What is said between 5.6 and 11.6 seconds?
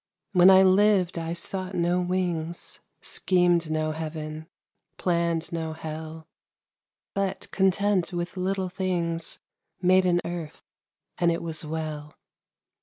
hell, But, content with little things, Made an earth, and it